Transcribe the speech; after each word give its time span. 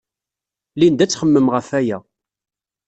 Linda 0.79 1.01
ad 1.03 1.09
txemmem 1.09 1.47
ɣef 1.55 1.69
waya. 1.73 1.97